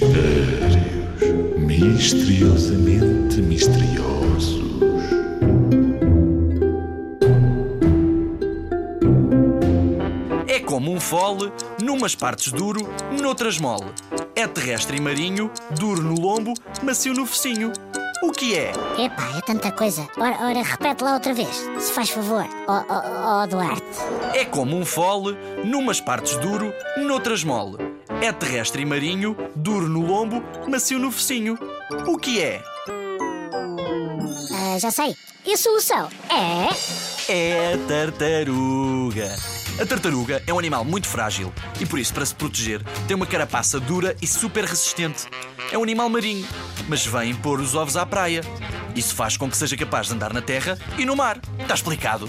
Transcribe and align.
Mistérios 0.00 0.78
misteriosamente 1.58 3.42
misteriosos. 3.42 4.62
É 10.46 10.60
como 10.60 10.92
um 10.92 11.00
fole, 11.00 11.52
numas 11.82 12.14
partes 12.14 12.52
duro, 12.52 12.88
noutras 13.20 13.58
mole. 13.58 13.86
É 14.36 14.46
terrestre 14.46 14.98
e 14.98 15.00
marinho, 15.00 15.50
duro 15.80 16.00
no 16.00 16.14
lombo, 16.14 16.54
macio 16.80 17.12
no 17.12 17.26
focinho. 17.26 17.72
O 18.22 18.30
que 18.30 18.54
é? 18.54 18.70
Epá, 18.96 19.36
é 19.36 19.40
tanta 19.40 19.72
coisa. 19.72 20.08
Ora, 20.16 20.36
ora, 20.40 20.62
repete 20.62 21.02
lá 21.02 21.14
outra 21.14 21.34
vez, 21.34 21.68
se 21.80 21.90
faz 21.92 22.08
favor, 22.10 22.46
ó 22.68 22.84
ó, 22.88 23.42
ó, 23.42 23.46
Duarte. 23.48 23.82
É 24.32 24.44
como 24.44 24.76
um 24.76 24.84
fole, 24.84 25.36
numas 25.64 26.00
partes 26.00 26.36
duro, 26.36 26.72
noutras 26.98 27.42
mole. 27.42 27.87
É 28.20 28.32
terrestre 28.32 28.82
e 28.82 28.84
marinho, 28.84 29.36
duro 29.54 29.88
no 29.88 30.04
lombo, 30.04 30.42
macio 30.68 30.98
no 30.98 31.10
focinho. 31.12 31.56
O 32.06 32.18
que 32.18 32.40
é? 32.40 32.62
Ah, 34.52 34.78
já 34.78 34.90
sei. 34.90 35.14
E 35.46 35.52
a 35.52 35.56
solução 35.56 36.08
é. 36.28 37.32
É 37.32 37.74
a 37.74 37.78
tartaruga. 37.86 39.36
A 39.80 39.86
tartaruga 39.86 40.42
é 40.46 40.52
um 40.52 40.58
animal 40.58 40.84
muito 40.84 41.06
frágil 41.06 41.52
e 41.80 41.86
por 41.86 42.00
isso, 42.00 42.12
para 42.12 42.26
se 42.26 42.34
proteger, 42.34 42.82
tem 43.06 43.14
uma 43.14 43.26
carapaça 43.26 43.78
dura 43.78 44.16
e 44.20 44.26
super 44.26 44.64
resistente. 44.64 45.26
É 45.70 45.78
um 45.78 45.84
animal 45.84 46.08
marinho, 46.08 46.46
mas 46.88 47.06
vem 47.06 47.32
pôr 47.36 47.60
os 47.60 47.76
ovos 47.76 47.96
à 47.96 48.04
praia. 48.04 48.40
Isso 48.96 49.14
faz 49.14 49.36
com 49.36 49.48
que 49.48 49.56
seja 49.56 49.76
capaz 49.76 50.08
de 50.08 50.14
andar 50.14 50.32
na 50.34 50.42
terra 50.42 50.76
e 50.98 51.04
no 51.04 51.14
mar. 51.14 51.40
Está 51.60 51.74
explicado? 51.74 52.28